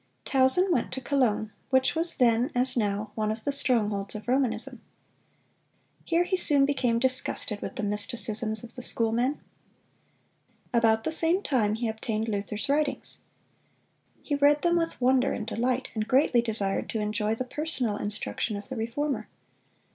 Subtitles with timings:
[0.25, 4.81] Tausen went to Cologne, which was then, as now, one of the strongholds of Romanism.
[6.05, 9.39] Here he soon became disgusted with the mysticisms of the schoolmen.
[10.73, 13.21] About the same time he obtained Luther's writings.
[14.23, 18.57] He read them with wonder and delight, and greatly desired to enjoy the personal instruction
[18.57, 19.27] of the Reformer.